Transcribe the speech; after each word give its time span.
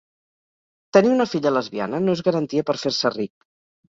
Tenir 0.95 1.11
una 1.15 1.27
filla 1.33 1.51
lesbiana 1.57 1.99
no 2.05 2.15
es 2.17 2.23
garantia 2.31 2.65
per 2.71 2.77
fer-se 2.85 3.13
ric. 3.17 3.31